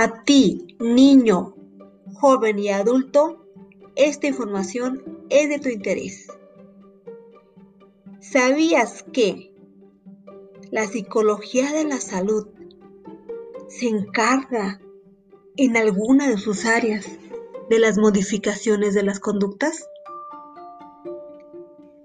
A 0.00 0.22
ti, 0.22 0.76
niño, 0.78 1.56
joven 2.20 2.60
y 2.60 2.68
adulto, 2.68 3.44
esta 3.96 4.28
información 4.28 5.02
es 5.28 5.48
de 5.48 5.58
tu 5.58 5.70
interés. 5.70 6.28
¿Sabías 8.20 9.02
que 9.02 9.52
la 10.70 10.86
psicología 10.86 11.72
de 11.72 11.82
la 11.82 11.98
salud 11.98 12.46
se 13.66 13.88
encarga 13.88 14.80
en 15.56 15.76
alguna 15.76 16.28
de 16.28 16.38
sus 16.38 16.64
áreas 16.64 17.04
de 17.68 17.80
las 17.80 17.98
modificaciones 17.98 18.94
de 18.94 19.02
las 19.02 19.18
conductas? 19.18 19.88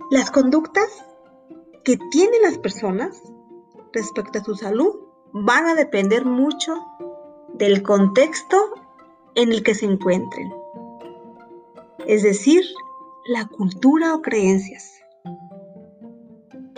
Las 0.10 0.32
conductas 0.32 0.90
que 1.84 2.00
tienen 2.10 2.42
las 2.42 2.58
personas 2.58 3.22
respecto 3.92 4.40
a 4.40 4.44
su 4.44 4.56
salud 4.56 4.96
van 5.32 5.68
a 5.68 5.76
depender 5.76 6.26
mucho 6.26 6.74
del 7.54 7.84
contexto 7.84 8.58
en 9.36 9.52
el 9.52 9.64
que 9.64 9.76
se 9.76 9.86
encuentren, 9.86 10.52
es 12.08 12.24
decir, 12.24 12.64
la 13.26 13.48
cultura 13.48 14.16
o 14.16 14.22
creencias. 14.22 14.92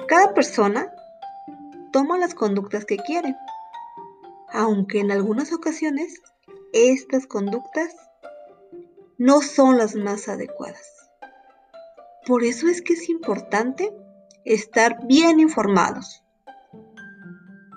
Cada 0.07 0.33
persona 0.33 0.91
toma 1.91 2.17
las 2.17 2.35
conductas 2.35 2.85
que 2.85 2.97
quiere, 2.97 3.35
aunque 4.51 4.99
en 4.99 5.11
algunas 5.11 5.51
ocasiones 5.51 6.21
estas 6.73 7.25
conductas 7.25 7.95
no 9.17 9.41
son 9.41 9.77
las 9.77 9.95
más 9.95 10.27
adecuadas. 10.27 11.09
Por 12.25 12.43
eso 12.43 12.67
es 12.67 12.81
que 12.81 12.93
es 12.93 13.09
importante 13.09 13.95
estar 14.43 15.05
bien 15.07 15.39
informados 15.39 16.23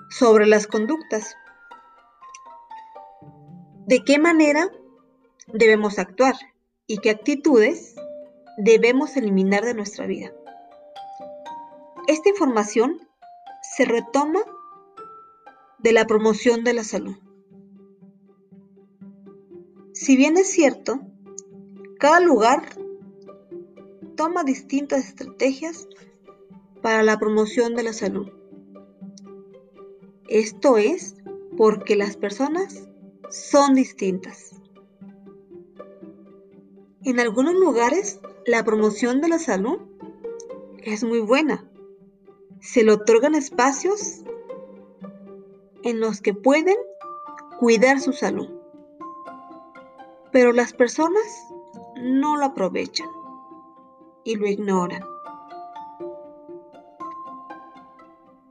sobre 0.09 0.47
las 0.47 0.67
conductas. 0.67 1.35
¿De 3.89 4.03
qué 4.03 4.19
manera 4.19 4.71
debemos 5.51 5.97
actuar 5.97 6.35
y 6.85 6.99
qué 6.99 7.09
actitudes 7.09 7.95
debemos 8.55 9.17
eliminar 9.17 9.65
de 9.65 9.73
nuestra 9.73 10.05
vida? 10.05 10.31
Esta 12.05 12.29
información 12.29 12.99
se 13.63 13.85
retoma 13.85 14.41
de 15.79 15.91
la 15.91 16.05
promoción 16.05 16.63
de 16.63 16.73
la 16.75 16.83
salud. 16.83 17.15
Si 19.93 20.15
bien 20.15 20.37
es 20.37 20.51
cierto, 20.51 21.01
cada 21.97 22.19
lugar 22.19 22.61
toma 24.15 24.43
distintas 24.43 25.07
estrategias 25.07 25.87
para 26.83 27.01
la 27.01 27.17
promoción 27.17 27.73
de 27.73 27.81
la 27.81 27.93
salud. 27.93 28.29
Esto 30.27 30.77
es 30.77 31.15
porque 31.57 31.95
las 31.95 32.17
personas 32.17 32.88
son 33.29 33.75
distintas. 33.75 34.55
En 37.03 37.19
algunos 37.19 37.53
lugares 37.55 38.19
la 38.45 38.63
promoción 38.63 39.21
de 39.21 39.29
la 39.29 39.39
salud 39.39 39.79
es 40.79 41.03
muy 41.03 41.19
buena. 41.19 41.65
Se 42.61 42.83
le 42.83 42.93
otorgan 42.93 43.35
espacios 43.35 44.23
en 45.83 45.99
los 45.99 46.21
que 46.21 46.33
pueden 46.33 46.75
cuidar 47.59 47.99
su 47.99 48.13
salud. 48.13 48.49
Pero 50.31 50.51
las 50.51 50.73
personas 50.73 51.23
no 52.01 52.37
lo 52.37 52.45
aprovechan 52.45 53.09
y 54.23 54.35
lo 54.35 54.47
ignoran. 54.47 55.03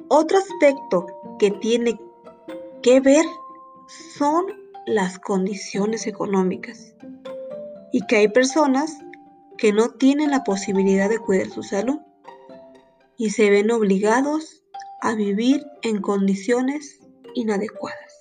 Otro 0.08 0.38
aspecto 0.38 1.06
que 1.38 1.50
tiene 1.50 2.00
que 2.82 3.00
ver 3.00 3.24
son 3.88 4.46
las 4.88 5.18
condiciones 5.18 6.06
económicas 6.06 6.94
y 7.92 8.00
que 8.06 8.16
hay 8.16 8.28
personas 8.28 8.98
que 9.58 9.70
no 9.70 9.90
tienen 9.90 10.30
la 10.30 10.44
posibilidad 10.44 11.10
de 11.10 11.18
cuidar 11.18 11.50
su 11.50 11.62
salud 11.62 11.98
y 13.18 13.30
se 13.30 13.50
ven 13.50 13.70
obligados 13.70 14.64
a 15.02 15.14
vivir 15.14 15.62
en 15.82 16.00
condiciones 16.00 17.00
inadecuadas. 17.34 18.14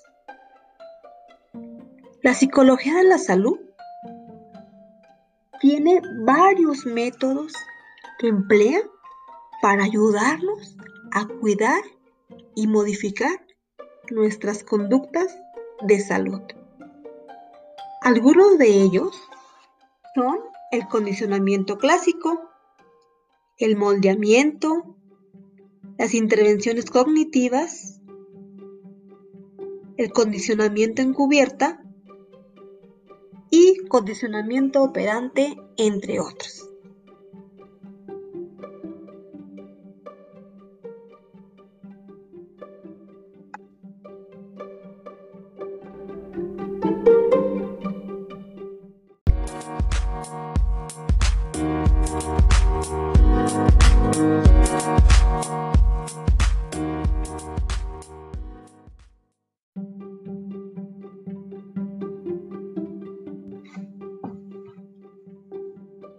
La 2.22 2.34
psicología 2.34 2.98
de 2.98 3.06
la 3.06 3.18
salud 3.18 3.58
tiene 5.62 6.02
varios 6.26 6.86
métodos 6.86 7.54
que 8.20 8.28
emplea 8.28 8.82
para 9.62 9.86
ayudarnos 9.86 10.76
a 11.14 11.26
cuidar 11.40 11.82
y 12.56 12.68
modificar 12.68 13.46
nuestras 14.12 14.66
conductas 14.66 15.38
de 15.82 16.00
salud. 16.00 16.42
Algunos 18.02 18.58
de 18.58 18.68
ellos 18.68 19.16
son 20.16 20.40
el 20.72 20.88
condicionamiento 20.88 21.78
clásico, 21.78 22.42
el 23.58 23.76
moldeamiento, 23.76 24.96
las 25.98 26.14
intervenciones 26.14 26.90
cognitivas, 26.90 28.02
el 29.98 30.12
condicionamiento 30.12 31.02
encubierta 31.02 31.84
y 33.50 33.88
condicionamiento 33.88 34.84
operante, 34.84 35.58
entre 35.78 36.20
otros. 36.20 36.67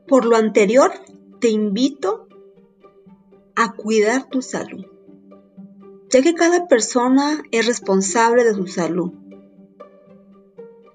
Por 0.08 0.24
lo 0.24 0.36
anterior, 0.36 0.90
te 1.38 1.48
invito 1.48 2.28
a 3.54 3.74
cuidar 3.74 4.28
tu 4.28 4.40
salud, 4.40 4.86
ya 6.08 6.22
que 6.22 6.34
cada 6.34 6.66
persona 6.66 7.42
es 7.50 7.66
responsable 7.66 8.44
de 8.44 8.54
su 8.54 8.66
salud. 8.66 9.12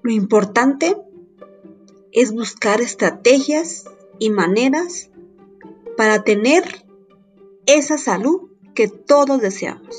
Lo 0.02 0.10
importante 0.10 0.96
es 2.14 2.32
buscar 2.32 2.80
estrategias 2.80 3.84
y 4.18 4.30
maneras 4.30 5.10
para 5.96 6.22
tener 6.22 6.64
esa 7.66 7.98
salud 7.98 8.48
que 8.74 8.88
todos 8.88 9.40
deseamos. 9.40 9.96